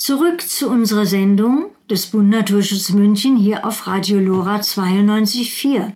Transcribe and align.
Zurück 0.00 0.40
zu 0.40 0.70
unserer 0.70 1.04
Sendung 1.04 1.66
des 1.90 2.06
Bund 2.06 2.30
Naturschutz 2.30 2.88
München 2.88 3.36
hier 3.36 3.66
auf 3.66 3.86
Radio 3.86 4.18
Lora 4.18 4.56
92.4. 4.56 5.92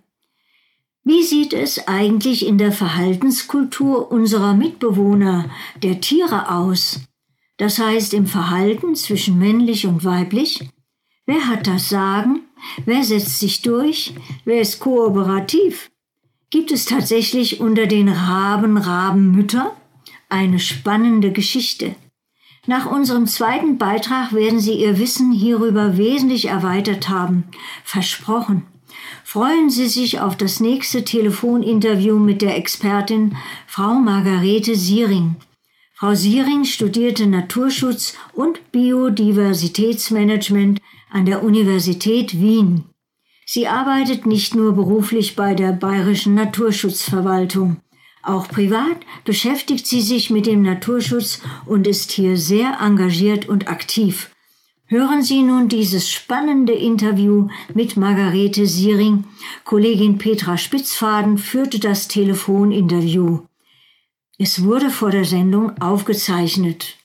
Wie 1.03 1.23
sieht 1.23 1.53
es 1.53 1.87
eigentlich 1.87 2.45
in 2.45 2.59
der 2.59 2.71
Verhaltenskultur 2.71 4.11
unserer 4.11 4.53
Mitbewohner, 4.53 5.49
der 5.81 6.01
Tiere 6.01 6.51
aus? 6.51 6.99
Das 7.57 7.79
heißt 7.79 8.13
im 8.13 8.27
Verhalten 8.27 8.93
zwischen 8.93 9.39
männlich 9.39 9.87
und 9.87 10.05
weiblich? 10.05 10.69
Wer 11.25 11.47
hat 11.47 11.65
das 11.65 11.89
Sagen? 11.89 12.41
Wer 12.85 13.03
setzt 13.03 13.39
sich 13.39 13.63
durch? 13.63 14.13
Wer 14.43 14.61
ist 14.61 14.79
kooperativ? 14.79 15.89
Gibt 16.51 16.71
es 16.71 16.85
tatsächlich 16.85 17.59
unter 17.59 17.87
den 17.87 18.09
Raben 18.09 18.77
Rabenmütter? 18.77 19.75
Eine 20.29 20.59
spannende 20.59 21.31
Geschichte. 21.31 21.95
Nach 22.67 22.85
unserem 22.85 23.27
zweiten 23.27 23.77
Beitrag 23.77 24.33
werden 24.33 24.59
Sie 24.59 24.73
Ihr 24.73 24.97
Wissen 24.97 25.31
hierüber 25.31 25.97
wesentlich 25.97 26.47
erweitert 26.47 27.09
haben. 27.09 27.43
Versprochen. 27.83 28.63
Freuen 29.23 29.69
Sie 29.69 29.87
sich 29.87 30.19
auf 30.19 30.35
das 30.35 30.59
nächste 30.59 31.03
Telefoninterview 31.03 32.17
mit 32.17 32.41
der 32.41 32.57
Expertin 32.57 33.37
Frau 33.67 33.93
Margarete 33.95 34.75
Siering. 34.75 35.35
Frau 35.93 36.15
Siering 36.15 36.65
studierte 36.65 37.27
Naturschutz 37.27 38.15
und 38.33 38.71
Biodiversitätsmanagement 38.71 40.81
an 41.11 41.25
der 41.25 41.43
Universität 41.43 42.39
Wien. 42.39 42.85
Sie 43.45 43.67
arbeitet 43.67 44.25
nicht 44.25 44.55
nur 44.55 44.73
beruflich 44.73 45.35
bei 45.35 45.53
der 45.53 45.71
Bayerischen 45.71 46.33
Naturschutzverwaltung. 46.33 47.77
Auch 48.25 48.47
privat 48.47 48.97
beschäftigt 49.23 49.85
sie 49.85 50.01
sich 50.01 50.31
mit 50.31 50.47
dem 50.47 50.63
Naturschutz 50.63 51.41
und 51.67 51.85
ist 51.85 52.11
hier 52.11 52.37
sehr 52.37 52.79
engagiert 52.81 53.47
und 53.47 53.67
aktiv. 53.67 54.31
Hören 54.87 55.21
Sie 55.21 55.43
nun 55.43 55.69
dieses 55.69 56.11
spannende 56.11 56.73
Interview 56.73 57.49
mit 57.75 57.97
Margarete 57.97 58.65
Siering. 58.65 59.25
Kollegin 59.63 60.17
Petra 60.17 60.57
Spitzfaden 60.57 61.37
führte 61.37 61.79
das 61.79 62.07
Telefoninterview. 62.07 63.41
Es 64.39 64.63
wurde 64.63 64.89
vor 64.89 65.11
der 65.11 65.25
Sendung 65.25 65.79
aufgezeichnet. 65.79 66.97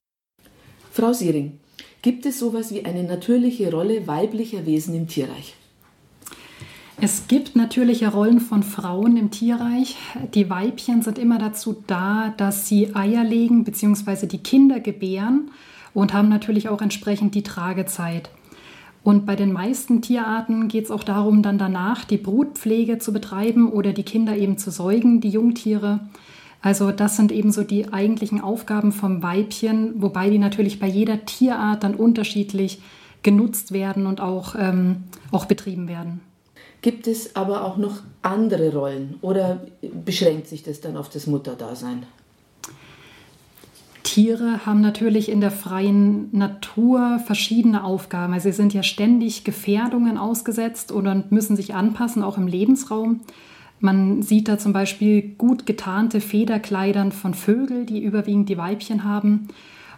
Frau 0.91 1.13
Siering, 1.13 1.61
gibt 2.01 2.25
es 2.25 2.39
sowas 2.39 2.73
wie 2.73 2.85
eine 2.87 3.03
natürliche 3.03 3.71
Rolle 3.71 4.07
weiblicher 4.07 4.65
Wesen 4.65 4.95
im 4.95 5.07
Tierreich? 5.07 5.55
Es 7.03 7.29
gibt 7.29 7.57
natürliche 7.57 8.09
Rollen 8.09 8.41
von 8.41 8.63
Frauen 8.63 9.17
im 9.17 9.31
Tierreich. 9.31 9.97
Die 10.35 10.51
Weibchen 10.51 11.01
sind 11.01 11.19
immer 11.19 11.39
dazu 11.39 11.83
da, 11.87 12.35
dass 12.37 12.69
sie 12.69 12.95
Eier 12.95 13.25
legen 13.25 13.65
bzw. 13.65 14.27
die 14.27 14.43
Kinder 14.43 14.81
gebären 14.81 15.51
und 15.95 16.13
haben 16.13 16.29
natürlich 16.29 16.69
auch 16.69 16.83
entsprechend 16.83 17.35
die 17.35 17.43
Tragezeit. 17.43 18.29
Und 19.03 19.25
bei 19.25 19.35
den 19.35 19.51
meisten 19.51 20.03
Tierarten 20.03 20.69
geht 20.69 20.85
es 20.85 20.91
auch 20.91 21.03
darum, 21.03 21.43
dann 21.43 21.57
danach 21.57 22.05
die 22.05 22.19
Brutpflege 22.19 22.99
zu 22.99 23.15
betreiben 23.15 23.73
oder 23.73 23.95
die 23.95 24.03
Kinder 24.03 24.37
eben 24.37 24.59
zu 24.59 24.71
säugen, 24.71 25.23
die 25.23 25.31
Jungtiere. 25.31 26.01
Also 26.61 26.93
das 26.93 27.17
sind 27.17 27.33
eben 27.33 27.51
so 27.51 27.63
die 27.63 27.91
eigentlichen 27.95 28.43
Aufgaben 28.43 28.93
vom 28.93 29.23
Weibchen, 29.23 30.03
wobei 30.03 30.29
die 30.29 30.39
natürlich 30.39 30.79
bei 30.79 30.87
jeder 30.87 31.25
Tierart 31.25 31.83
dann 31.83 31.95
unterschiedlich 31.95 32.83
genutzt 33.23 33.73
werden 33.73 34.07
und 34.07 34.21
auch, 34.21 34.55
ähm, 34.59 35.05
auch 35.31 35.47
betrieben 35.47 35.89
werden. 35.89 36.21
Gibt 36.83 37.07
es 37.07 37.37
aber 37.37 37.65
auch 37.65 37.77
noch 37.77 38.01
andere 38.23 38.73
Rollen 38.73 39.17
oder 39.21 39.61
beschränkt 40.05 40.49
sich 40.49 40.63
das 40.63 40.81
dann 40.81 40.97
auf 40.97 41.11
das 41.11 41.27
Mutterdasein? 41.27 42.05
Tiere 44.03 44.67
haben 44.67 44.81
natürlich 44.81 45.29
in 45.29 45.41
der 45.41 45.51
freien 45.51 46.31
Natur 46.33 47.21
verschiedene 47.25 47.85
Aufgaben. 47.85 48.33
Also 48.33 48.51
sie 48.51 48.57
sind 48.57 48.75
ja 48.75 48.83
ständig 48.83 49.45
Gefährdungen 49.45 50.19
ausgesetzt 50.19 50.91
oder 50.91 51.23
müssen 51.31 51.55
sich 51.55 51.75
anpassen, 51.75 52.25
auch 52.25 52.37
im 52.37 52.47
Lebensraum. 52.47 53.21
Man 53.79 54.23
sieht 54.23 54.49
da 54.49 54.59
zum 54.59 54.73
Beispiel 54.73 55.23
gut 55.37 55.65
getarnte 55.65 56.21
Federkleidern 56.21 57.13
von 57.13 57.35
Vögeln, 57.35 57.87
die 57.87 58.03
überwiegend 58.03 58.49
die 58.49 58.59
Weibchen 58.59 59.05
haben. 59.05 59.49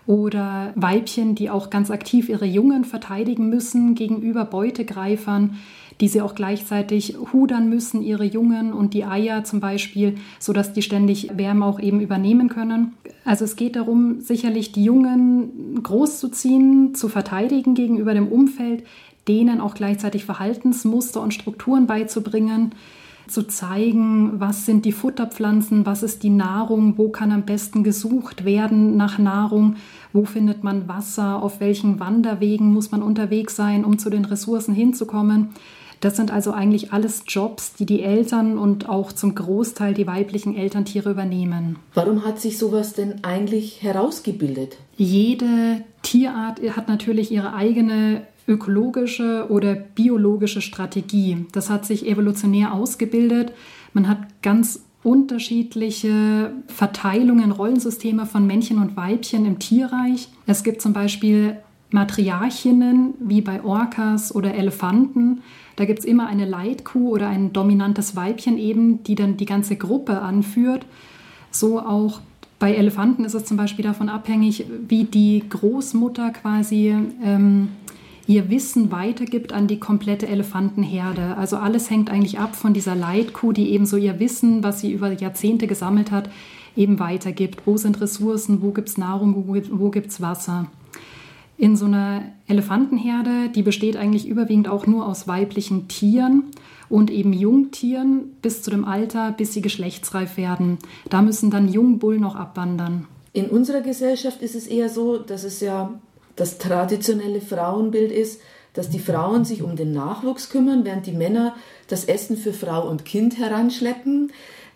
Oder 0.07 0.73
Weibchen, 0.75 1.35
die 1.35 1.49
auch 1.51 1.71
ganz 1.71 1.91
aktiv 1.91 2.29
ihre 2.29 2.47
Jungen 2.47 2.85
verteidigen 2.85 3.49
müssen 3.49 3.95
gegenüber 3.95 4.45
Beutegreifern 4.45 5.59
die 6.03 6.09
sie 6.09 6.21
auch 6.21 6.35
gleichzeitig 6.35 7.17
hudern 7.33 7.69
müssen, 7.69 8.03
ihre 8.03 8.25
Jungen 8.25 8.73
und 8.73 8.93
die 8.93 9.05
Eier 9.05 9.45
zum 9.45 9.61
Beispiel, 9.61 10.17
sodass 10.41 10.73
die 10.73 10.83
ständig 10.83 11.37
Wärme 11.37 11.65
auch 11.65 11.79
eben 11.79 12.01
übernehmen 12.01 12.49
können. 12.49 12.95
Also 13.25 13.45
es 13.45 13.55
geht 13.55 13.77
darum, 13.77 14.21
sicherlich 14.21 14.73
die 14.73 14.83
Jungen 14.83 15.81
großzuziehen, 15.81 16.97
zu 16.97 17.09
verteidigen 17.09 17.75
gegenüber 17.75 18.15
dem 18.15 18.27
Umfeld, 18.27 18.85
denen 19.29 19.61
auch 19.61 19.75
gleichzeitig 19.75 20.25
Verhaltensmuster 20.25 21.21
und 21.21 21.35
Strukturen 21.35 21.87
beizubringen 21.87 22.75
zu 23.33 23.47
zeigen, 23.47 24.41
was 24.41 24.67
sind 24.67 24.85
die 24.85 24.93
Futterpflanzen, 24.93 25.87
was 25.87 26.03
ist 26.03 26.23
die 26.23 26.31
Nahrung, 26.31 26.99
wo 26.99 27.09
kann 27.09 27.33
am 27.33 27.43
besten 27.43 27.83
gesucht 27.83 28.45
werden 28.45 28.97
nach 28.97 29.19
Nahrung, 29.19 29.77
wo 30.13 30.25
findet 30.25 30.63
man 30.63 30.89
Wasser, 30.89 31.43
auf 31.43 31.61
welchen 31.61 31.99
Wanderwegen 32.01 32.73
muss 32.73 32.91
man 32.91 33.03
unterwegs 33.03 33.57
sein, 33.57 33.85
um 33.85 33.99
zu 33.99 34.11
den 34.11 34.25
Ressourcen 34.25 34.75
hinzukommen. 34.75 35.51
Das 36.03 36.17
sind 36.17 36.33
also 36.33 36.51
eigentlich 36.51 36.93
alles 36.93 37.23
Jobs, 37.29 37.75
die 37.75 37.87
die 37.87 38.03
Eltern 38.03 38.59
und 38.59 38.89
auch 38.89 39.13
zum 39.13 39.37
Großteil 39.37 39.95
die 39.95 40.09
weiblichen 40.09 40.57
Elterntiere 40.57 41.13
übernehmen. 41.13 41.77
Warum 41.95 42.25
hat 42.25 42.41
sich 42.41 42.59
sowas 42.59 42.93
denn 42.93 43.23
eigentlich 43.23 43.85
herausgebildet? 43.85 44.79
Jede 44.97 45.85
Tierart 46.03 46.61
hat 46.77 46.89
natürlich 46.89 47.31
ihre 47.31 47.55
eigene 47.55 48.23
ökologische 48.49 49.47
oder 49.51 49.75
biologische 49.75 50.61
Strategie. 50.61 51.47
Das 51.53 51.71
hat 51.71 51.87
sich 51.87 52.07
evolutionär 52.07 52.75
ausgebildet. 52.75 53.53
Man 53.93 54.09
hat 54.09 54.19
ganz 54.43 54.85
unterschiedliche 55.03 56.53
Verteilungen, 56.69 57.51
Rollensysteme 57.51 58.27
von 58.27 58.47
Männchen 58.47 58.79
und 58.79 58.97
Weibchen 58.97 59.47
im 59.47 59.59
Tierreich. 59.59 60.29
Es 60.47 60.63
gibt 60.63 60.81
zum 60.81 60.93
Beispiel 60.93 61.57
Matriarchinnen 61.91 63.15
wie 63.21 63.41
bei 63.41 63.63
Orcas 63.65 64.35
oder 64.35 64.55
Elefanten. 64.55 65.43
Da 65.77 65.85
gibt 65.85 66.01
es 66.01 66.05
immer 66.05 66.27
eine 66.27 66.45
Leitkuh 66.45 67.11
oder 67.11 67.29
ein 67.29 67.53
dominantes 67.53 68.17
Weibchen 68.17 68.59
eben, 68.59 69.03
die 69.05 69.15
dann 69.15 69.37
die 69.37 69.47
ganze 69.47 69.77
Gruppe 69.77 70.21
anführt. 70.21 70.87
So 71.51 71.81
auch 71.81 72.21
bei 72.59 72.75
Elefanten 72.75 73.25
ist 73.25 73.35
es 73.35 73.45
zum 73.45 73.57
Beispiel 73.57 73.85
davon 73.85 74.09
abhängig, 74.09 74.67
wie 74.87 75.05
die 75.05 75.43
Großmutter 75.49 76.31
quasi 76.31 76.95
ähm, 77.23 77.71
ihr 78.27 78.51
Wissen 78.51 78.91
weitergibt 78.91 79.53
an 79.53 79.67
die 79.67 79.81
komplette 79.81 80.29
Elefantenherde. 80.29 81.37
Also 81.37 81.57
alles 81.57 81.91
hängt 81.91 82.11
eigentlich 82.11 82.39
ab 82.39 82.57
von 82.57 82.75
dieser 82.75 82.95
Leitkuh, 82.95 83.53
die 83.53 83.71
eben 83.71 83.87
so 83.87 83.97
ihr 83.97 84.19
Wissen, 84.21 84.63
was 84.63 84.81
sie 84.81 84.93
über 84.93 85.13
Jahrzehnte 85.13 85.67
gesammelt 85.67 86.11
hat, 86.11 86.31
eben 86.77 86.99
weitergibt. 86.99 87.67
Wo 87.67 87.77
sind 87.77 88.01
Ressourcen, 88.01 88.63
wo 88.63 88.71
gibt 88.71 88.89
es 88.89 88.99
Nahrung, 88.99 89.45
wo, 89.47 89.91
gibt 89.91 90.11
es 90.11 90.21
Wasser 90.21 90.67
in 91.63 91.77
so 91.77 91.85
einer 91.85 92.23
Elefantenherde, 92.49 93.49
die 93.55 93.63
besteht 93.63 93.97
eigentlich 93.97 94.27
überwiegend 94.27 94.67
auch 94.67 94.89
nur 94.89 95.07
aus 95.07 95.29
weiblichen 95.29 95.87
Tieren 95.87 96.45
und 96.89 97.09
eben 97.09 97.33
Jungtieren 97.33 98.33
bis 98.43 98.63
zu 98.63 98.71
dem 98.71 98.85
Alter, 98.85 99.31
bis 99.31 99.53
sie 99.53 99.63
geschlechtsreif 99.63 100.37
werden. 100.37 100.79
Da 101.09 101.23
müssen 101.23 101.53
dann 101.53 101.69
Jungbullen 101.69 102.21
noch 102.21 102.35
abwandern. 102.35 103.07
In 103.33 103.47
unserer 103.47 103.81
Gesellschaft 103.81 104.43
ist 104.43 104.57
es 104.57 104.67
eher 104.67 104.89
so, 104.89 105.19
dass 105.19 105.45
es 105.45 105.61
ja 105.61 105.93
das 106.37 106.59
traditionelle 106.59 107.41
Frauenbild 107.41 108.13
ist, 108.13 108.41
dass 108.75 108.89
die 108.89 108.99
Frauen 108.99 109.45
sich 109.45 109.63
um 109.63 109.77
den 109.77 109.93
Nachwuchs 109.93 110.49
kümmern, 110.51 110.85
während 110.85 111.07
die 111.07 111.13
Männer 111.13 111.55
das 111.89 112.05
Essen 112.05 112.37
für 112.37 112.53
Frau 112.53 112.89
und 112.89 113.05
Kind 113.05 113.39
heranschleppen. 113.39 114.33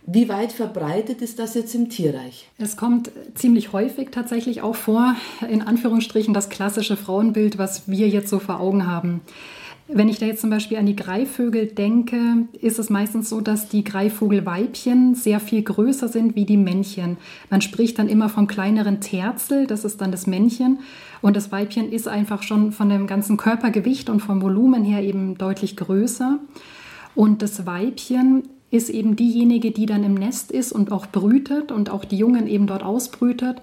Wie 0.08 0.28
weit 0.28 0.52
verbreitet 0.52 1.20
ist 1.20 1.38
das 1.38 1.54
jetzt 1.54 1.74
im 1.74 1.88
Tierreich? 1.88 2.48
Es 2.58 2.76
kommt 2.76 3.10
ziemlich 3.34 3.72
häufig 3.72 4.10
tatsächlich 4.12 4.62
auch 4.62 4.76
vor, 4.76 5.16
in 5.48 5.62
Anführungsstrichen 5.62 6.32
das 6.32 6.48
klassische 6.48 6.96
Frauenbild, 6.96 7.58
was 7.58 7.88
wir 7.88 8.08
jetzt 8.08 8.28
so 8.28 8.38
vor 8.38 8.60
Augen 8.60 8.86
haben. 8.86 9.22
Wenn 9.88 10.08
ich 10.08 10.18
da 10.18 10.26
jetzt 10.26 10.40
zum 10.40 10.50
Beispiel 10.50 10.78
an 10.78 10.86
die 10.86 10.96
Greifvögel 10.96 11.66
denke, 11.66 12.18
ist 12.60 12.80
es 12.80 12.90
meistens 12.90 13.28
so, 13.28 13.40
dass 13.40 13.68
die 13.68 13.84
Greifvogelweibchen 13.84 15.14
sehr 15.14 15.38
viel 15.38 15.62
größer 15.62 16.08
sind 16.08 16.34
wie 16.34 16.44
die 16.44 16.56
Männchen. 16.56 17.18
Man 17.50 17.60
spricht 17.60 18.00
dann 18.00 18.08
immer 18.08 18.28
vom 18.28 18.48
kleineren 18.48 19.00
Terzel, 19.00 19.68
das 19.68 19.84
ist 19.84 20.00
dann 20.00 20.10
das 20.10 20.26
Männchen. 20.26 20.80
Und 21.22 21.36
das 21.36 21.52
Weibchen 21.52 21.92
ist 21.92 22.08
einfach 22.08 22.42
schon 22.42 22.72
von 22.72 22.88
dem 22.88 23.06
ganzen 23.06 23.36
Körpergewicht 23.36 24.10
und 24.10 24.20
vom 24.20 24.42
Volumen 24.42 24.82
her 24.82 25.04
eben 25.04 25.38
deutlich 25.38 25.76
größer. 25.76 26.40
Und 27.14 27.42
das 27.42 27.64
Weibchen 27.64 28.42
ist 28.72 28.90
eben 28.90 29.14
diejenige, 29.14 29.70
die 29.70 29.86
dann 29.86 30.02
im 30.02 30.14
Nest 30.14 30.50
ist 30.50 30.72
und 30.72 30.90
auch 30.90 31.06
brütet 31.06 31.70
und 31.70 31.90
auch 31.90 32.04
die 32.04 32.18
Jungen 32.18 32.48
eben 32.48 32.66
dort 32.66 32.82
ausbrütet. 32.82 33.62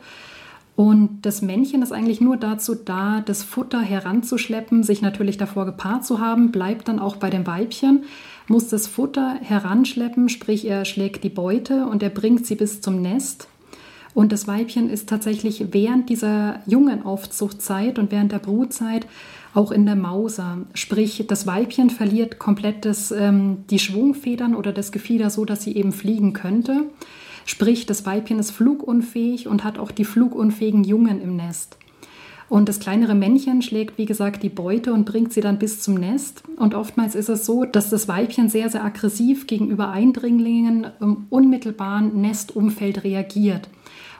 Und 0.75 1.20
das 1.22 1.42
Männchen 1.44 1.84
ist 1.84 1.92
eigentlich 1.92 2.20
nur 2.20 2.38
dazu 2.38 2.74
da, 2.74 3.22
das 3.22 3.44
Futter 3.44 3.80
heranzuschleppen, 3.80 4.84
sich 4.84 5.02
natürlich 5.02 5.38
davor 5.38 5.66
gepaart 5.66 6.04
zu 6.04 6.20
haben, 6.20 6.52
bleibt 6.52 6.88
dann 6.88 7.00
auch 7.00 7.18
bei 7.18 7.30
dem 7.30 7.46
Weibchen, 7.46 8.06
muss 8.48 8.70
das 8.70 8.88
Futter 8.88 9.36
heranschleppen, 9.42 10.30
sprich 10.30 10.66
er 10.66 10.86
schlägt 10.86 11.24
die 11.24 11.30
Beute 11.30 11.86
und 11.86 12.02
er 12.02 12.10
bringt 12.10 12.48
sie 12.48 12.56
bis 12.56 12.81
zum 12.81 13.02
Nest. 13.02 13.48
Und 14.16 14.31
das 14.31 14.48
Weibchen 14.48 14.90
ist 14.90 15.10
tatsächlich 15.10 15.68
während 15.72 16.10
dieser 16.10 16.60
jungen 16.66 17.04
Aufzuchtzeit 17.06 17.98
und 17.98 18.12
während 18.12 18.31
der 18.31 18.40
Brutzeit 18.40 19.08
auch 19.54 19.72
in 19.72 19.86
der 19.86 19.96
Mauser. 19.96 20.60
Sprich, 20.74 21.26
das 21.28 21.46
Weibchen 21.46 21.90
verliert 21.90 22.40
komplett 22.40 22.86
das, 22.86 23.12
ähm, 23.12 23.66
die 23.69 23.80
Schwungfedern 23.80 24.56
oder 24.56 24.72
das 24.72 24.92
Gefieder 24.92 25.30
so, 25.30 25.46
dass 25.46 25.64
sie 25.64 25.76
eben 25.76 25.92
fliegen 25.92 26.34
könnte. 26.34 26.88
Sprich, 27.45 27.86
das 27.86 28.06
Weibchen 28.06 28.40
ist 28.40 28.51
flugunfähig 28.51 29.48
und 29.48 29.63
hat 29.63 29.78
auch 29.78 29.92
die 29.92 30.06
flugunfähigen 30.06 30.84
Jungen 30.84 31.22
im 31.22 31.36
Nest. 31.36 31.78
Und 32.50 32.69
das 32.69 32.80
kleinere 32.80 33.16
Männchen 33.16 33.62
schlägt, 33.62 33.98
wie 33.98 34.06
gesagt, 34.06 34.44
die 34.44 34.50
Beute 34.50 34.94
und 34.94 35.06
bringt 35.06 35.34
sie 35.34 35.42
dann 35.42 35.57
bis 35.57 35.81
zum 35.81 35.95
Nest. 35.95 36.44
Und 36.57 36.75
oftmals 36.75 37.16
ist 37.16 37.30
es 37.30 37.45
so, 37.45 37.66
dass 37.66 37.90
das 37.90 38.07
Weibchen 38.07 38.50
sehr, 38.50 38.69
sehr 38.69 38.84
aggressiv 38.84 39.48
gegenüber 39.48 39.90
Eindringlingen 39.90 40.88
im 41.00 41.25
unmittelbaren 41.30 42.22
Nestumfeld 42.22 43.04
reagiert. 43.04 43.69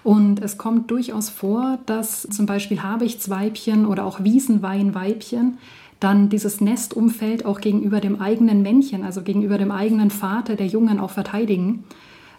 Und 0.04 0.42
es 0.42 0.58
kommt 0.58 0.92
durchaus 0.92 1.30
vor, 1.30 1.80
dass 1.86 2.24
zum 2.24 2.46
Beispiel 2.46 2.82
Habichtsweibchen 2.82 3.86
oder 3.86 4.06
auch 4.06 4.24
Wiesenweinweibchen 4.24 5.58
dann 6.00 6.28
dieses 6.28 6.60
Nestumfeld 6.60 7.46
auch 7.46 7.62
gegenüber 7.62 8.02
dem 8.02 8.20
eigenen 8.20 8.62
Männchen, 8.62 9.04
also 9.04 9.22
gegenüber 9.22 9.58
dem 9.58 9.72
eigenen 9.72 10.10
Vater 10.10 10.56
der 10.56 10.68
Jungen 10.68 11.00
auch 11.00 11.12
verteidigen. 11.12 11.86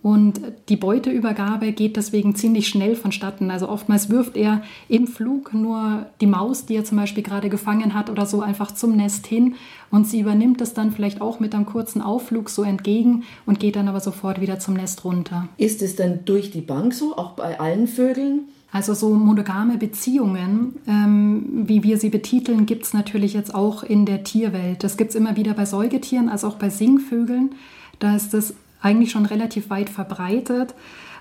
Und 0.04 0.38
die 0.68 0.76
Beuteübergabe 0.76 1.72
geht 1.72 1.96
deswegen 1.96 2.34
ziemlich 2.34 2.68
schnell 2.68 2.94
vonstatten. 2.94 3.50
Also 3.50 3.70
oftmals 3.70 4.10
wirft 4.10 4.36
er 4.36 4.60
im 4.86 5.06
Flug 5.06 5.54
nur 5.54 6.04
die 6.20 6.26
Maus, 6.26 6.66
die 6.66 6.76
er 6.76 6.84
zum 6.84 6.98
Beispiel 6.98 7.22
gerade 7.22 7.48
gefangen 7.48 7.94
hat 7.94 8.10
oder 8.10 8.26
so, 8.26 8.42
einfach 8.42 8.72
zum 8.72 8.96
Nest 8.96 9.26
hin. 9.26 9.54
Und 9.90 10.06
sie 10.06 10.20
übernimmt 10.20 10.60
es 10.60 10.74
dann 10.74 10.92
vielleicht 10.92 11.22
auch 11.22 11.40
mit 11.40 11.54
einem 11.54 11.64
kurzen 11.64 12.02
Aufflug 12.02 12.50
so 12.50 12.64
entgegen 12.64 13.22
und 13.46 13.60
geht 13.60 13.76
dann 13.76 13.88
aber 13.88 14.00
sofort 14.00 14.42
wieder 14.42 14.58
zum 14.58 14.74
Nest 14.74 15.06
runter. 15.06 15.48
Ist 15.56 15.80
es 15.80 15.96
dann 15.96 16.26
durch 16.26 16.50
die 16.50 16.60
Bank 16.60 16.92
so, 16.92 17.16
auch 17.16 17.30
bei 17.30 17.58
allen 17.58 17.86
Vögeln? 17.86 18.40
Also 18.70 18.92
so 18.92 19.08
monogame 19.14 19.78
Beziehungen, 19.78 20.76
ähm, 20.86 21.62
wie 21.66 21.82
wir 21.82 21.96
sie 21.96 22.10
betiteln, 22.10 22.66
gibt 22.66 22.84
es 22.84 22.92
natürlich 22.92 23.32
jetzt 23.32 23.54
auch 23.54 23.82
in 23.82 24.04
der 24.04 24.22
Tierwelt. 24.22 24.84
Das 24.84 24.98
gibt 24.98 25.12
es 25.12 25.16
immer 25.16 25.36
wieder 25.36 25.54
bei 25.54 25.64
Säugetieren, 25.64 26.28
als 26.28 26.44
auch 26.44 26.56
bei 26.56 26.68
Singvögeln. 26.68 27.54
Da 28.00 28.14
ist 28.14 28.34
es 28.34 28.54
eigentlich 28.84 29.10
schon 29.10 29.26
relativ 29.26 29.70
weit 29.70 29.88
verbreitet, 29.88 30.75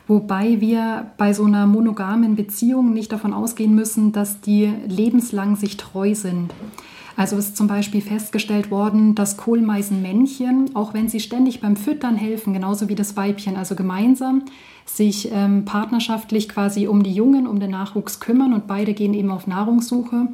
wobei 0.07 0.59
wir 0.59 1.11
bei 1.17 1.33
so 1.33 1.45
einer 1.45 1.65
monogamen 1.65 2.35
Beziehung 2.35 2.93
nicht 2.93 3.11
davon 3.11 3.33
ausgehen 3.33 3.73
müssen, 3.73 4.11
dass 4.11 4.41
die 4.41 4.71
lebenslang 4.87 5.55
sich 5.55 5.77
treu 5.77 6.13
sind. 6.13 6.51
Also 7.15 7.37
ist 7.37 7.55
zum 7.55 7.67
Beispiel 7.67 8.01
festgestellt 8.01 8.71
worden, 8.71 9.13
dass 9.13 9.37
Kohlmeisenmännchen, 9.37 10.75
auch 10.75 10.93
wenn 10.95 11.09
sie 11.09 11.19
ständig 11.19 11.61
beim 11.61 11.75
Füttern 11.75 12.15
helfen, 12.15 12.53
genauso 12.53 12.89
wie 12.89 12.95
das 12.95 13.15
Weibchen, 13.15 13.55
also 13.55 13.75
gemeinsam 13.75 14.43
sich 14.85 15.29
ähm, 15.31 15.63
partnerschaftlich 15.63 16.49
quasi 16.49 16.87
um 16.87 17.03
die 17.03 17.13
Jungen, 17.13 17.47
um 17.47 17.59
den 17.59 17.71
Nachwuchs 17.71 18.19
kümmern 18.19 18.53
und 18.53 18.67
beide 18.67 18.93
gehen 18.93 19.13
eben 19.13 19.31
auf 19.31 19.47
Nahrungssuche, 19.47 20.27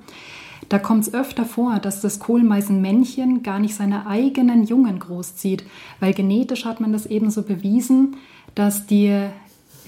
da 0.70 0.78
kommt 0.78 1.08
es 1.08 1.14
öfter 1.14 1.46
vor, 1.46 1.80
dass 1.80 2.00
das 2.02 2.20
Kohlmeisenmännchen 2.20 3.42
gar 3.42 3.60
nicht 3.60 3.76
seine 3.76 4.06
eigenen 4.06 4.64
Jungen 4.64 5.00
großzieht, 5.00 5.64
weil 6.00 6.14
genetisch 6.14 6.66
hat 6.66 6.80
man 6.80 6.94
das 6.94 7.08
ebenso 7.08 7.42
bewiesen, 7.42 8.18
dass 8.54 8.86
die, 8.86 9.26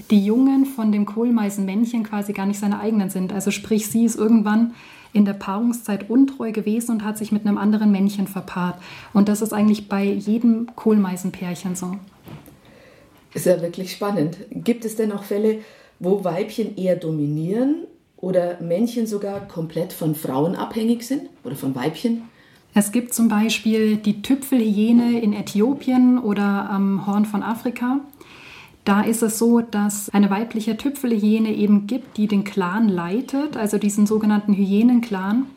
die 0.10 0.26
Jungen 0.26 0.66
von 0.66 0.92
dem 0.92 1.06
Kohlmeisenmännchen 1.06 2.04
quasi 2.04 2.34
gar 2.34 2.48
nicht 2.48 2.60
seine 2.60 2.80
eigenen 2.80 3.12
sind. 3.12 3.32
Also 3.32 3.52
sprich, 3.52 3.88
sie 3.88 4.06
ist 4.06 4.18
irgendwann 4.18 4.74
in 5.14 5.26
der 5.26 5.34
Paarungszeit 5.34 6.10
untreu 6.10 6.52
gewesen 6.52 6.92
und 6.92 7.06
hat 7.06 7.18
sich 7.18 7.32
mit 7.32 7.46
einem 7.46 7.58
anderen 7.60 7.92
Männchen 7.92 8.28
verpaart. 8.28 8.82
Und 9.14 9.30
das 9.30 9.42
ist 9.42 9.54
eigentlich 9.54 9.88
bei 9.88 10.04
jedem 10.04 10.68
Kohlmeisenpärchen 10.76 11.76
so. 11.76 11.98
Ist 13.34 13.46
ja 13.46 13.62
wirklich 13.62 13.92
spannend. 13.92 14.38
Gibt 14.50 14.84
es 14.84 14.96
denn 14.96 15.12
auch 15.12 15.24
Fälle, 15.24 15.60
wo 16.00 16.24
Weibchen 16.24 16.76
eher 16.76 16.96
dominieren 16.96 17.86
oder 18.22 18.62
Männchen 18.62 19.08
sogar 19.08 19.48
komplett 19.48 19.92
von 19.92 20.16
Frauen 20.16 20.56
abhängig 20.56 21.04
sind 21.04 21.24
oder 21.44 21.56
von 21.56 21.76
Weibchen? 21.76 22.22
Es 22.74 22.94
gibt 22.94 23.14
zum 23.14 23.28
Beispiel 23.28 23.98
die 23.98 24.22
Tüpfelhyäne 24.22 25.20
in 25.20 25.34
Äthiopien 25.34 26.20
oder 26.20 26.70
am 26.70 27.06
Horn 27.06 27.26
von 27.26 27.44
Afrika. 27.44 28.00
Da 28.86 29.02
ist 29.02 29.22
es 29.22 29.38
so, 29.38 29.60
dass 29.60 30.10
eine 30.10 30.30
weibliche 30.30 30.78
Tüpfelhyäne 30.78 31.54
eben 31.54 31.86
gibt, 31.86 32.18
die 32.18 32.28
den 32.28 32.44
Clan 32.44 32.88
leitet, 32.88 33.58
also 33.58 33.78
diesen 33.78 34.08
sogenannten 34.08 34.54
Hyänenclan. 34.54 35.48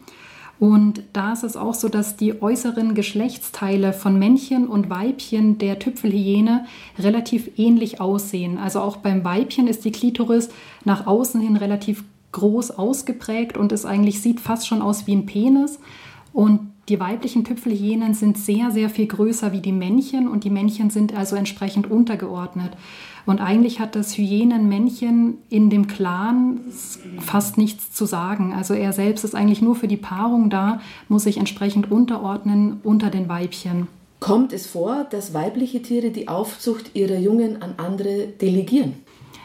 Und 0.58 1.02
da 1.12 1.32
ist 1.32 1.42
es 1.42 1.56
auch 1.56 1.74
so, 1.74 1.88
dass 1.88 2.16
die 2.16 2.40
äußeren 2.40 2.94
Geschlechtsteile 2.94 3.92
von 3.92 4.18
Männchen 4.18 4.66
und 4.66 4.90
Weibchen 4.90 5.58
der 5.58 5.78
Tüpfelhyäne 5.78 6.66
relativ 6.98 7.50
ähnlich 7.56 8.00
aussehen. 8.00 8.58
Also 8.58 8.80
auch 8.80 8.98
beim 8.98 9.24
Weibchen 9.24 9.68
ist 9.68 9.84
die 9.84 9.92
Klitoris 9.92 10.50
nach 10.84 11.06
außen 11.06 11.40
hin 11.40 11.56
relativ 11.56 12.04
groß 12.34 12.72
ausgeprägt 12.72 13.56
und 13.56 13.72
es 13.72 13.86
eigentlich 13.86 14.20
sieht 14.20 14.40
fast 14.40 14.66
schon 14.66 14.82
aus 14.82 15.06
wie 15.06 15.14
ein 15.14 15.24
Penis. 15.24 15.78
Und 16.34 16.72
die 16.90 17.00
weiblichen 17.00 17.44
Tüpfelhyänen 17.44 18.12
sind 18.12 18.36
sehr, 18.36 18.70
sehr 18.70 18.90
viel 18.90 19.06
größer 19.06 19.52
wie 19.52 19.60
die 19.60 19.72
Männchen 19.72 20.28
und 20.28 20.44
die 20.44 20.50
Männchen 20.50 20.90
sind 20.90 21.16
also 21.16 21.34
entsprechend 21.36 21.90
untergeordnet. 21.90 22.72
Und 23.24 23.40
eigentlich 23.40 23.80
hat 23.80 23.96
das 23.96 24.18
Hyänenmännchen 24.18 25.38
in 25.48 25.70
dem 25.70 25.86
Clan 25.86 26.60
fast 27.20 27.56
nichts 27.56 27.92
zu 27.92 28.04
sagen. 28.04 28.52
Also 28.52 28.74
er 28.74 28.92
selbst 28.92 29.24
ist 29.24 29.34
eigentlich 29.34 29.62
nur 29.62 29.76
für 29.76 29.88
die 29.88 29.96
Paarung 29.96 30.50
da, 30.50 30.80
muss 31.08 31.22
sich 31.24 31.38
entsprechend 31.38 31.90
unterordnen 31.90 32.80
unter 32.82 33.08
den 33.08 33.30
Weibchen. 33.30 33.86
Kommt 34.20 34.52
es 34.52 34.66
vor, 34.66 35.06
dass 35.08 35.32
weibliche 35.32 35.80
Tiere 35.80 36.10
die 36.10 36.28
Aufzucht 36.28 36.94
ihrer 36.94 37.18
Jungen 37.18 37.62
an 37.62 37.74
andere 37.78 38.26
delegieren? 38.26 38.94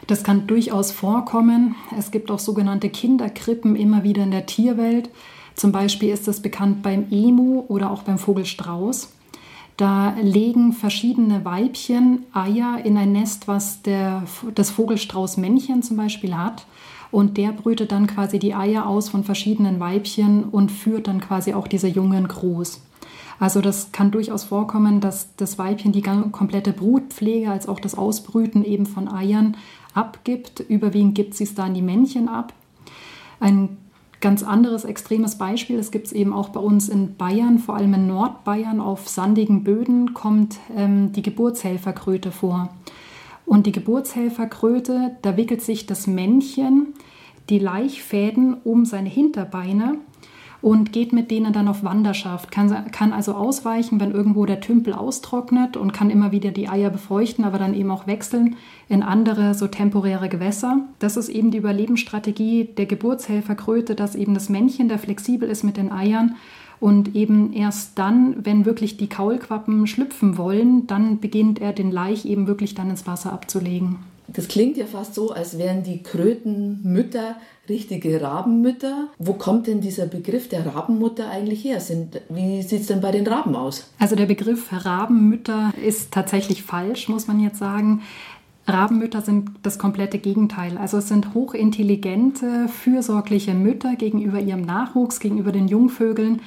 Das 0.09 0.23
kann 0.23 0.47
durchaus 0.47 0.91
vorkommen. 0.91 1.75
Es 1.95 2.09
gibt 2.09 2.31
auch 2.31 2.39
sogenannte 2.39 2.89
Kinderkrippen 2.89 3.75
immer 3.75 4.03
wieder 4.03 4.23
in 4.23 4.31
der 4.31 4.47
Tierwelt. 4.47 5.11
Zum 5.53 5.71
Beispiel 5.71 6.09
ist 6.09 6.27
das 6.27 6.41
bekannt 6.41 6.81
beim 6.81 7.05
Emu 7.11 7.63
oder 7.67 7.91
auch 7.91 8.01
beim 8.01 8.17
Vogelstrauß. 8.17 9.13
Da 9.77 10.15
legen 10.19 10.73
verschiedene 10.73 11.45
Weibchen 11.45 12.25
Eier 12.33 12.83
in 12.83 12.97
ein 12.97 13.11
Nest, 13.11 13.47
was 13.47 13.83
der, 13.83 14.23
das 14.55 14.71
Vogelstraußmännchen 14.71 15.83
zum 15.83 15.97
Beispiel 15.97 16.35
hat. 16.35 16.65
Und 17.11 17.37
der 17.37 17.51
brütet 17.51 17.91
dann 17.91 18.07
quasi 18.07 18.39
die 18.39 18.55
Eier 18.55 18.87
aus 18.87 19.09
von 19.09 19.23
verschiedenen 19.23 19.79
Weibchen 19.79 20.45
und 20.45 20.71
führt 20.71 21.07
dann 21.07 21.21
quasi 21.21 21.53
auch 21.53 21.67
diese 21.67 21.87
Jungen 21.87 22.27
groß. 22.27 22.81
Also 23.39 23.61
das 23.61 23.91
kann 23.91 24.11
durchaus 24.11 24.43
vorkommen, 24.43 24.99
dass 24.99 25.35
das 25.37 25.57
Weibchen 25.57 25.91
die 25.91 26.01
komplette 26.01 26.73
Brutpflege 26.73 27.49
als 27.49 27.67
auch 27.67 27.79
das 27.79 27.97
Ausbrüten 27.97 28.65
eben 28.65 28.85
von 28.85 29.07
Eiern 29.07 29.55
abgibt. 29.93 30.59
Überwiegend 30.59 31.15
gibt 31.15 31.35
sie 31.35 31.45
es 31.45 31.55
da 31.55 31.63
an 31.63 31.73
die 31.73 31.81
Männchen 31.81 32.27
ab. 32.27 32.53
Ein 33.39 33.77
ganz 34.19 34.43
anderes 34.43 34.83
extremes 34.83 35.37
Beispiel, 35.37 35.77
das 35.77 35.91
gibt 35.91 36.07
es 36.07 36.11
eben 36.11 36.33
auch 36.33 36.49
bei 36.49 36.59
uns 36.59 36.89
in 36.89 37.15
Bayern, 37.15 37.59
vor 37.59 37.77
allem 37.77 37.93
in 37.93 38.07
Nordbayern 38.07 38.81
auf 38.81 39.07
sandigen 39.07 39.63
Böden 39.63 40.13
kommt 40.13 40.57
ähm, 40.75 41.13
die 41.13 41.21
Geburtshelferkröte 41.21 42.33
vor. 42.33 42.69
Und 43.45 43.65
die 43.65 43.71
Geburtshelferkröte, 43.71 45.15
da 45.21 45.37
wickelt 45.37 45.61
sich 45.61 45.85
das 45.85 46.05
Männchen 46.05 46.93
die 47.49 47.59
Laichfäden 47.59 48.57
um 48.63 48.85
seine 48.85 49.09
Hinterbeine 49.09 49.97
und 50.61 50.91
geht 50.91 51.13
mit 51.13 51.31
denen 51.31 51.53
dann 51.53 51.67
auf 51.67 51.83
Wanderschaft, 51.83 52.51
kann, 52.51 52.91
kann 52.91 53.13
also 53.13 53.33
ausweichen, 53.33 53.99
wenn 53.99 54.11
irgendwo 54.11 54.45
der 54.45 54.59
Tümpel 54.59 54.93
austrocknet 54.93 55.77
und 55.77 55.93
kann 55.93 56.09
immer 56.09 56.31
wieder 56.31 56.51
die 56.51 56.67
Eier 56.67 56.89
befeuchten, 56.89 57.45
aber 57.45 57.57
dann 57.57 57.73
eben 57.73 57.91
auch 57.91 58.07
wechseln 58.07 58.55
in 58.89 59.03
andere 59.03 59.53
so 59.53 59.67
temporäre 59.67 60.27
Gewässer. 60.27 60.81
Das 60.99 61.15
ist 61.15 61.29
eben 61.29 61.51
die 61.51 61.59
Überlebensstrategie 61.59 62.65
der 62.65 62.87
Geburtshelferkröte, 62.87 63.95
dass 63.95 64.15
eben 64.15 64.33
das 64.33 64.49
Männchen, 64.49 64.89
der 64.89 64.99
flexibel 64.99 65.49
ist 65.49 65.63
mit 65.63 65.77
den 65.77 65.91
Eiern 65.91 66.35
und 66.79 67.15
eben 67.15 67.53
erst 67.53 67.97
dann, 67.97 68.45
wenn 68.45 68.65
wirklich 68.65 68.97
die 68.97 69.09
Kaulquappen 69.09 69.87
schlüpfen 69.87 70.37
wollen, 70.37 70.87
dann 70.87 71.19
beginnt 71.19 71.59
er 71.59 71.73
den 71.73 71.91
Laich 71.91 72.25
eben 72.25 72.47
wirklich 72.47 72.73
dann 72.73 72.89
ins 72.89 73.05
Wasser 73.07 73.33
abzulegen. 73.33 73.97
Das 74.33 74.47
klingt 74.47 74.77
ja 74.77 74.85
fast 74.85 75.15
so, 75.15 75.31
als 75.31 75.57
wären 75.57 75.83
die 75.83 76.03
Krötenmütter 76.03 77.35
richtige 77.69 78.21
Rabenmütter. 78.21 79.07
Wo 79.17 79.33
kommt 79.33 79.67
denn 79.67 79.79
dieser 79.79 80.07
Begriff 80.07 80.49
der 80.49 80.65
Rabenmutter 80.65 81.29
eigentlich 81.29 81.63
her? 81.63 81.79
Sind, 81.79 82.21
wie 82.29 82.61
sieht 82.63 82.81
es 82.81 82.87
denn 82.87 83.01
bei 83.01 83.11
den 83.11 83.27
Raben 83.27 83.55
aus? 83.55 83.91
Also 83.99 84.15
der 84.15 84.25
Begriff 84.25 84.67
Rabenmütter 84.71 85.73
ist 85.85 86.11
tatsächlich 86.11 86.63
falsch, 86.63 87.07
muss 87.07 87.27
man 87.27 87.39
jetzt 87.39 87.59
sagen. 87.59 88.01
Rabenmütter 88.67 89.21
sind 89.21 89.51
das 89.63 89.79
komplette 89.79 90.19
Gegenteil. 90.19 90.77
Also 90.77 90.97
es 90.97 91.07
sind 91.07 91.33
hochintelligente, 91.33 92.67
fürsorgliche 92.67 93.53
Mütter 93.53 93.95
gegenüber 93.95 94.39
ihrem 94.39 94.61
Nachwuchs, 94.61 95.19
gegenüber 95.19 95.51
den 95.51 95.67
Jungvögeln. 95.67 96.41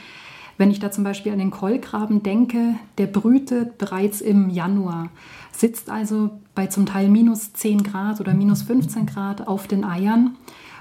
Wenn 0.63 0.71
ich 0.71 0.79
da 0.79 0.93
zum 0.93 1.03
Beispiel 1.03 1.33
an 1.33 1.41
den 1.41 1.51
Kolkraben 1.51 2.23
denke, 2.23 2.77
der 2.97 3.09
brütet 3.09 3.79
bereits 3.79 4.21
im 4.21 4.49
Januar 4.49 5.09
sitzt 5.51 5.91
also 5.91 6.31
bei 6.55 6.69
zum 6.69 6.87
Teil 6.87 7.09
minus 7.09 7.53
10 7.53 7.83
Grad 7.83 8.21
oder 8.21 8.33
minus 8.33 8.63
15 8.63 9.07
Grad 9.07 9.49
auf 9.49 9.67
den 9.67 9.83
Eiern 9.83 10.37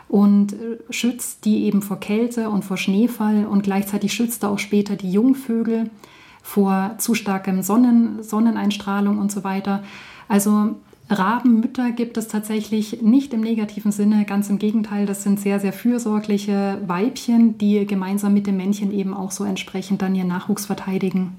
und 0.07 0.53
äh, 0.53 0.77
schützt 0.91 1.45
die 1.45 1.63
eben 1.63 1.81
vor 1.81 1.99
Kälte 1.99 2.51
und 2.51 2.63
vor 2.63 2.77
Schneefall 2.77 3.47
und 3.47 3.63
gleichzeitig 3.63 4.13
schützt 4.13 4.43
er 4.43 4.51
auch 4.51 4.59
später 4.59 4.95
die 4.95 5.11
Jungvögel 5.11 5.89
vor 6.43 6.93
zu 6.99 7.15
starkem 7.15 7.63
Sonnen, 7.63 8.21
Sonneneinstrahlung 8.21 9.17
und 9.17 9.31
so 9.31 9.43
weiter. 9.43 9.81
Also 10.27 10.75
Rabenmütter 11.11 11.91
gibt 11.91 12.17
es 12.17 12.29
tatsächlich 12.29 13.01
nicht 13.01 13.33
im 13.33 13.41
negativen 13.41 13.91
Sinne, 13.91 14.23
ganz 14.25 14.49
im 14.49 14.59
Gegenteil, 14.59 15.05
das 15.05 15.23
sind 15.23 15.39
sehr, 15.39 15.59
sehr 15.59 15.73
fürsorgliche 15.73 16.77
Weibchen, 16.87 17.57
die 17.57 17.85
gemeinsam 17.85 18.33
mit 18.33 18.47
dem 18.47 18.57
Männchen 18.57 18.93
eben 18.93 19.13
auch 19.13 19.31
so 19.31 19.43
entsprechend 19.43 20.01
dann 20.01 20.15
ihren 20.15 20.29
Nachwuchs 20.29 20.65
verteidigen. 20.65 21.37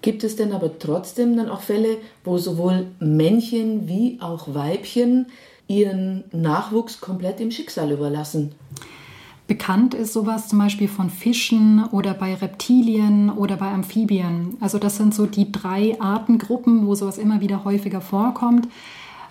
Gibt 0.00 0.24
es 0.24 0.36
denn 0.36 0.52
aber 0.52 0.78
trotzdem 0.78 1.36
dann 1.36 1.50
auch 1.50 1.60
Fälle, 1.60 1.98
wo 2.24 2.38
sowohl 2.38 2.86
Männchen 2.98 3.86
wie 3.86 4.18
auch 4.20 4.54
Weibchen 4.54 5.26
ihren 5.68 6.24
Nachwuchs 6.32 7.00
komplett 7.00 7.40
im 7.40 7.50
Schicksal 7.50 7.90
überlassen? 7.92 8.54
Bekannt 9.46 9.94
ist 9.94 10.12
sowas 10.12 10.48
zum 10.48 10.58
Beispiel 10.58 10.88
von 10.88 11.08
Fischen 11.08 11.84
oder 11.92 12.14
bei 12.14 12.34
Reptilien 12.34 13.30
oder 13.30 13.56
bei 13.56 13.70
Amphibien. 13.70 14.56
Also 14.60 14.78
das 14.78 14.96
sind 14.96 15.14
so 15.14 15.26
die 15.26 15.52
drei 15.52 16.00
Artengruppen, 16.00 16.86
wo 16.86 16.96
sowas 16.96 17.16
immer 17.16 17.40
wieder 17.40 17.64
häufiger 17.64 18.00
vorkommt. 18.00 18.66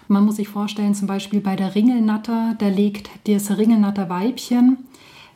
Man 0.08 0.24
muss 0.24 0.38
sich 0.38 0.48
vorstellen, 0.48 0.96
zum 0.96 1.08
Beispiel 1.08 1.42
bei 1.42 1.56
der 1.56 1.76
Ringelnatter, 1.76 2.56
da 2.58 2.68
legt 2.68 3.10
das 3.28 3.58
Ringelnatter-Weibchen 3.58 4.78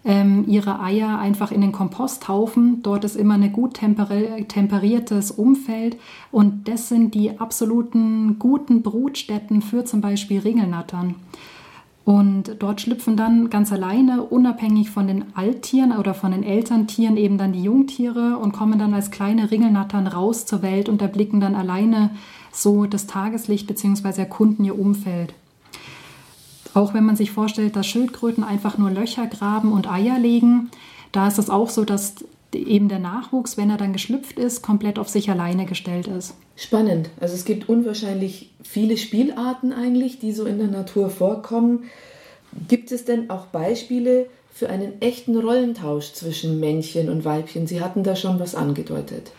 ähm, 0.06 0.46
ihre 0.48 0.80
Eier 0.82 1.20
einfach 1.20 1.52
in 1.52 1.62
den 1.62 1.72
Komposthaufen. 1.72 2.82
Dort 2.82 3.04
ist 3.04 3.16
immer 3.16 3.34
ein 3.34 3.52
gut 3.52 3.74
temperiertes 3.74 5.32
Umfeld 5.32 5.98
und 6.32 6.68
das 6.68 6.88
sind 6.88 7.16
die 7.16 7.40
absoluten 7.40 8.40
guten 8.40 8.82
Brutstätten 8.82 9.62
für 9.62 9.84
zum 9.84 10.02
Beispiel 10.02 10.40
Ringelnattern. 10.40 11.16
Und 12.06 12.56
dort 12.60 12.82
schlüpfen 12.82 13.18
dann 13.18 13.50
ganz 13.50 13.72
alleine, 13.72 14.24
unabhängig 14.24 14.90
von 14.90 15.06
den 15.06 15.26
Alttieren 15.36 15.92
oder 15.92 16.14
von 16.14 16.32
den 16.32 16.44
Elterntieren, 16.44 17.18
eben 17.18 17.38
dann 17.38 17.54
die 17.54 17.64
Jungtiere 17.64 18.38
und 18.38 18.52
kommen 18.52 18.80
dann 18.80 18.94
als 18.94 19.12
kleine 19.12 19.52
Ringelnattern 19.52 20.08
raus 20.08 20.46
zur 20.46 20.62
Welt 20.62 20.90
und 20.90 21.02
erblicken 21.02 21.40
dann 21.40 21.56
alleine 21.56 22.12
so 22.52 22.86
das 22.86 23.06
Tageslicht 23.06 23.68
bzw. 23.68 24.22
erkunden 24.22 24.66
ihr 24.66 24.80
Umfeld. 24.80 25.34
Auch 26.74 26.94
wenn 26.94 27.06
man 27.06 27.16
sich 27.16 27.32
vorstellt, 27.32 27.76
dass 27.76 27.88
Schildkröten 27.88 28.44
einfach 28.44 28.78
nur 28.78 28.90
Löcher 28.90 29.28
graben 29.28 29.72
und 29.72 29.92
Eier 29.92 30.18
legen, 30.20 30.70
da 31.12 31.28
ist 31.28 31.40
es 31.40 31.50
auch 31.50 31.70
so, 31.70 31.86
dass 31.86 32.16
eben 32.54 32.90
der 32.90 33.00
Nachwuchs, 33.00 33.58
wenn 33.58 33.70
er 33.70 33.78
dann 33.78 33.94
geschlüpft 33.94 34.40
ist, 34.40 34.62
komplett 34.62 35.00
auf 35.00 35.10
sich 35.10 35.30
alleine 35.30 35.66
gestellt 35.66 36.08
ist. 36.08 36.36
Spannend. 36.56 37.10
Also 37.20 37.36
es 37.36 37.46
gibt 37.46 37.70
unwahrscheinlich 37.70 38.52
viele 38.64 38.98
Spielarten 38.98 39.72
eigentlich, 39.72 40.20
die 40.20 40.32
so 40.32 40.46
in 40.46 40.58
der 40.58 40.68
Natur 40.68 41.10
vorkommen. 41.10 41.84
Gibt 42.68 42.92
es 42.92 43.06
denn 43.06 43.30
auch 43.30 43.48
Beispiele 43.48 44.28
für 44.52 44.70
einen 44.70 45.02
echten 45.02 45.38
Rollentausch 45.38 46.14
zwischen 46.14 46.60
Männchen 46.60 47.10
und 47.10 47.24
Weibchen? 47.24 47.68
Sie 47.68 47.82
hatten 47.82 48.04
da 48.04 48.16
schon 48.16 48.40
was 48.40 48.56
angedeutet. 48.56 49.32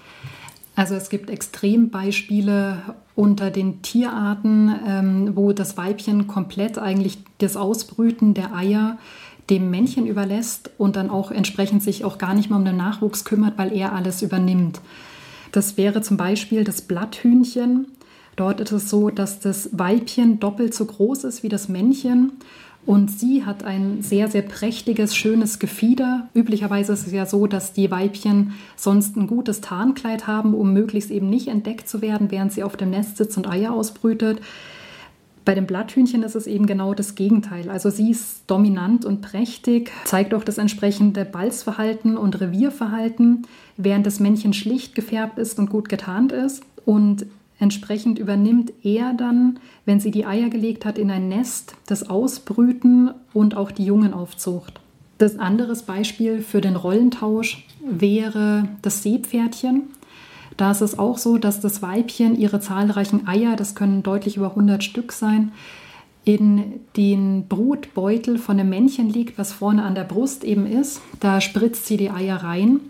Also 0.76 0.94
es 0.94 1.10
gibt 1.10 1.28
Extrembeispiele 1.28 2.94
unter 3.14 3.50
den 3.50 3.82
Tierarten, 3.82 4.74
ähm, 4.86 5.32
wo 5.34 5.52
das 5.52 5.76
Weibchen 5.76 6.26
komplett 6.26 6.78
eigentlich 6.78 7.18
das 7.38 7.56
Ausbrüten 7.56 8.32
der 8.32 8.54
Eier 8.54 8.96
dem 9.50 9.70
Männchen 9.70 10.06
überlässt 10.06 10.70
und 10.78 10.96
dann 10.96 11.10
auch 11.10 11.30
entsprechend 11.30 11.82
sich 11.82 12.04
auch 12.04 12.18
gar 12.18 12.34
nicht 12.34 12.48
mehr 12.48 12.58
um 12.58 12.64
den 12.64 12.76
Nachwuchs 12.76 13.24
kümmert, 13.24 13.58
weil 13.58 13.72
er 13.72 13.92
alles 13.92 14.22
übernimmt. 14.22 14.80
Das 15.52 15.76
wäre 15.76 16.00
zum 16.00 16.16
Beispiel 16.16 16.64
das 16.64 16.82
Blatthühnchen. 16.82 17.86
Dort 18.36 18.60
ist 18.60 18.72
es 18.72 18.88
so, 18.88 19.10
dass 19.10 19.40
das 19.40 19.70
Weibchen 19.72 20.38
doppelt 20.38 20.72
so 20.72 20.86
groß 20.86 21.24
ist 21.24 21.42
wie 21.42 21.48
das 21.48 21.68
Männchen 21.68 22.32
und 22.86 23.10
sie 23.10 23.44
hat 23.44 23.62
ein 23.62 24.00
sehr, 24.00 24.28
sehr 24.28 24.42
prächtiges, 24.42 25.14
schönes 25.14 25.58
Gefieder. 25.58 26.28
Üblicherweise 26.34 26.92
ist 26.92 27.06
es 27.06 27.12
ja 27.12 27.26
so, 27.26 27.46
dass 27.46 27.72
die 27.72 27.90
Weibchen 27.90 28.54
sonst 28.76 29.16
ein 29.16 29.26
gutes 29.26 29.60
Tarnkleid 29.60 30.26
haben, 30.26 30.54
um 30.54 30.72
möglichst 30.72 31.10
eben 31.10 31.28
nicht 31.28 31.48
entdeckt 31.48 31.88
zu 31.88 32.00
werden, 32.00 32.30
während 32.30 32.52
sie 32.52 32.62
auf 32.62 32.76
dem 32.76 32.90
Nest 32.90 33.18
sitzt 33.18 33.36
und 33.36 33.48
Eier 33.48 33.72
ausbrütet. 33.72 34.40
Bei 35.44 35.54
dem 35.54 35.66
Blatthühnchen 35.66 36.22
ist 36.22 36.36
es 36.36 36.46
eben 36.46 36.66
genau 36.66 36.94
das 36.94 37.14
Gegenteil. 37.14 37.70
Also 37.70 37.90
sie 37.90 38.10
ist 38.10 38.42
dominant 38.46 39.04
und 39.04 39.22
prächtig, 39.22 39.90
zeigt 40.04 40.34
auch 40.34 40.44
das 40.44 40.58
entsprechende 40.58 41.24
Balzverhalten 41.24 42.16
und 42.16 42.40
Revierverhalten, 42.40 43.46
während 43.76 44.06
das 44.06 44.20
Männchen 44.20 44.52
schlicht 44.52 44.94
gefärbt 44.94 45.38
ist 45.38 45.58
und 45.58 45.70
gut 45.70 45.88
getarnt 45.88 46.32
ist. 46.32 46.62
Und 46.84 47.26
entsprechend 47.58 48.18
übernimmt 48.18 48.72
er 48.82 49.14
dann, 49.14 49.58
wenn 49.86 50.00
sie 50.00 50.10
die 50.10 50.26
Eier 50.26 50.50
gelegt 50.50 50.84
hat, 50.84 50.98
in 50.98 51.10
ein 51.10 51.28
Nest 51.28 51.74
das 51.86 52.08
Ausbrüten 52.08 53.10
und 53.32 53.56
auch 53.56 53.70
die 53.70 53.84
Jungenaufzucht. 53.84 54.80
Das 55.18 55.38
andere 55.38 55.74
Beispiel 55.86 56.40
für 56.40 56.60
den 56.60 56.76
Rollentausch 56.76 57.66
wäre 57.82 58.68
das 58.82 59.02
Seepferdchen. 59.02 59.82
Da 60.60 60.72
ist 60.72 60.82
es 60.82 60.98
auch 60.98 61.16
so, 61.16 61.38
dass 61.38 61.60
das 61.60 61.80
Weibchen 61.80 62.38
ihre 62.38 62.60
zahlreichen 62.60 63.26
Eier, 63.26 63.56
das 63.56 63.74
können 63.74 64.02
deutlich 64.02 64.36
über 64.36 64.50
100 64.50 64.84
Stück 64.84 65.10
sein, 65.10 65.52
in 66.26 66.80
den 66.98 67.46
Brutbeutel 67.48 68.36
von 68.36 68.58
dem 68.58 68.68
Männchen 68.68 69.08
liegt, 69.08 69.38
was 69.38 69.54
vorne 69.54 69.82
an 69.84 69.94
der 69.94 70.04
Brust 70.04 70.44
eben 70.44 70.66
ist. 70.66 71.00
Da 71.18 71.40
spritzt 71.40 71.86
sie 71.86 71.96
die 71.96 72.10
Eier 72.10 72.36
rein 72.36 72.80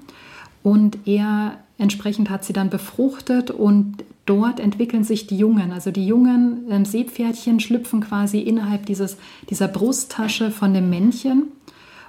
und 0.64 0.98
er 1.06 1.58
entsprechend 1.78 2.28
hat 2.28 2.44
sie 2.44 2.52
dann 2.52 2.70
befruchtet 2.70 3.52
und 3.52 3.98
dort 4.26 4.58
entwickeln 4.58 5.04
sich 5.04 5.28
die 5.28 5.38
Jungen. 5.38 5.70
Also 5.70 5.92
die 5.92 6.08
jungen 6.08 6.64
ähm, 6.70 6.84
Seepferdchen 6.84 7.60
schlüpfen 7.60 8.00
quasi 8.00 8.40
innerhalb 8.40 8.84
dieses, 8.86 9.16
dieser 9.48 9.68
Brusttasche 9.68 10.50
von 10.50 10.74
dem 10.74 10.90
Männchen. 10.90 11.44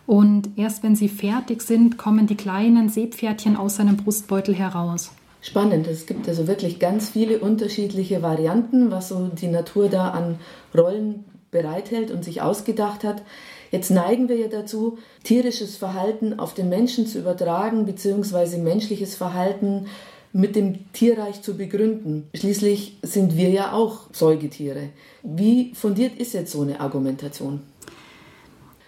Und 0.07 0.49
erst 0.55 0.81
wenn 0.81 0.95
sie 0.95 1.07
fertig 1.07 1.61
sind, 1.61 1.99
kommen 1.99 2.25
die 2.25 2.35
kleinen 2.35 2.89
Seepferdchen 2.89 3.55
aus 3.55 3.75
seinem 3.75 3.97
Brustbeutel 3.97 4.55
heraus. 4.55 5.11
Spannend, 5.41 5.87
es 5.87 6.05
gibt 6.05 6.27
also 6.27 6.47
wirklich 6.47 6.77
ganz 6.77 7.09
viele 7.09 7.39
unterschiedliche 7.39 8.21
Varianten, 8.21 8.91
was 8.91 9.09
so 9.09 9.27
die 9.27 9.47
Natur 9.47 9.89
da 9.89 10.09
an 10.09 10.39
Rollen 10.77 11.25
bereithält 11.49 12.11
und 12.11 12.23
sich 12.23 12.41
ausgedacht 12.41 13.03
hat. 13.03 13.23
Jetzt 13.71 13.89
neigen 13.89 14.29
wir 14.29 14.37
ja 14.37 14.47
dazu, 14.47 14.99
tierisches 15.23 15.77
Verhalten 15.77 16.39
auf 16.39 16.53
den 16.53 16.69
Menschen 16.69 17.07
zu 17.07 17.19
übertragen, 17.19 17.85
beziehungsweise 17.85 18.59
menschliches 18.59 19.15
Verhalten 19.15 19.87
mit 20.33 20.55
dem 20.55 20.91
Tierreich 20.93 21.41
zu 21.41 21.57
begründen. 21.57 22.29
Schließlich 22.35 22.97
sind 23.01 23.35
wir 23.35 23.49
ja 23.49 23.73
auch 23.73 24.13
Säugetiere. 24.13 24.89
Wie 25.23 25.73
fundiert 25.73 26.17
ist 26.17 26.33
jetzt 26.33 26.51
so 26.51 26.61
eine 26.61 26.79
Argumentation? 26.79 27.61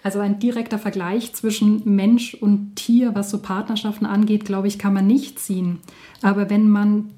Also 0.04 0.20
ein 0.20 0.38
direkter 0.38 0.78
Vergleich 0.78 1.32
zwischen 1.32 1.80
Mensch 1.86 2.34
und 2.34 2.76
Tier, 2.76 3.14
was 3.14 3.30
so 3.30 3.38
Partnerschaften 3.38 4.04
angeht, 4.04 4.44
glaube 4.44 4.68
ich, 4.68 4.78
kann 4.78 4.92
man 4.92 5.06
nicht 5.06 5.38
ziehen. 5.38 5.78
Aber 6.20 6.50
wenn 6.50 6.68
man 6.68 7.10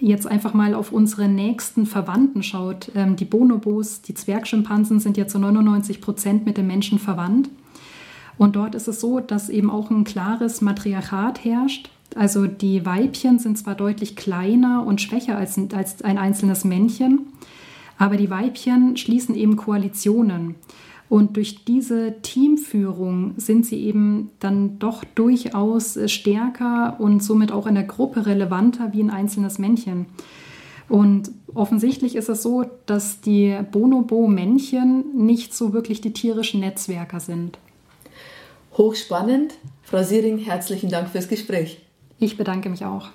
jetzt 0.00 0.26
einfach 0.26 0.52
mal 0.52 0.74
auf 0.74 0.90
unsere 0.90 1.28
nächsten 1.28 1.86
Verwandten 1.86 2.42
schaut, 2.42 2.90
ähm, 2.96 3.14
die 3.14 3.24
Bonobos, 3.26 4.02
die 4.02 4.14
Zwergschimpansen 4.14 4.98
sind 4.98 5.16
ja 5.16 5.28
zu 5.28 5.38
99 5.38 6.00
Prozent 6.00 6.44
mit 6.44 6.56
den 6.56 6.66
Menschen 6.66 6.98
verwandt. 6.98 7.48
Und 8.38 8.56
dort 8.56 8.74
ist 8.74 8.88
es 8.88 9.00
so, 9.00 9.20
dass 9.20 9.48
eben 9.48 9.70
auch 9.70 9.90
ein 9.90 10.02
klares 10.02 10.60
Matriarchat 10.60 11.44
herrscht. 11.44 11.90
Also 12.16 12.48
die 12.48 12.84
Weibchen 12.84 13.38
sind 13.38 13.56
zwar 13.56 13.76
deutlich 13.76 14.16
kleiner 14.16 14.84
und 14.84 15.00
schwächer 15.00 15.36
als, 15.36 15.60
als 15.72 16.02
ein 16.02 16.18
einzelnes 16.18 16.64
Männchen, 16.64 17.20
aber 17.98 18.16
die 18.16 18.30
Weibchen 18.30 18.96
schließen 18.96 19.36
eben 19.36 19.54
Koalitionen. 19.54 20.56
Und 21.12 21.36
durch 21.36 21.66
diese 21.66 22.22
Teamführung 22.22 23.34
sind 23.36 23.66
sie 23.66 23.84
eben 23.84 24.30
dann 24.40 24.78
doch 24.78 25.04
durchaus 25.04 25.98
stärker 26.06 26.96
und 27.00 27.22
somit 27.22 27.52
auch 27.52 27.66
in 27.66 27.74
der 27.74 27.84
Gruppe 27.84 28.24
relevanter 28.24 28.94
wie 28.94 29.02
ein 29.02 29.10
einzelnes 29.10 29.58
Männchen. 29.58 30.06
Und 30.88 31.30
offensichtlich 31.52 32.16
ist 32.16 32.30
es 32.30 32.42
so, 32.42 32.64
dass 32.86 33.20
die 33.20 33.54
Bonobo-Männchen 33.72 35.14
nicht 35.14 35.54
so 35.54 35.74
wirklich 35.74 36.00
die 36.00 36.14
tierischen 36.14 36.60
Netzwerker 36.60 37.20
sind. 37.20 37.58
Hochspannend. 38.78 39.52
Frau 39.82 40.02
Siering, 40.02 40.38
herzlichen 40.38 40.88
Dank 40.88 41.10
fürs 41.10 41.28
Gespräch. 41.28 41.82
Ich 42.20 42.38
bedanke 42.38 42.70
mich 42.70 42.86
auch. 42.86 43.10